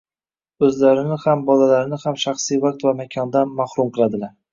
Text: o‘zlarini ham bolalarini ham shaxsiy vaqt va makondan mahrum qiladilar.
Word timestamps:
o‘zlarini 0.67 1.17
ham 1.25 1.43
bolalarini 1.49 1.99
ham 2.05 2.17
shaxsiy 2.23 2.61
vaqt 2.65 2.87
va 2.87 2.95
makondan 3.03 3.53
mahrum 3.61 3.93
qiladilar. 3.99 4.33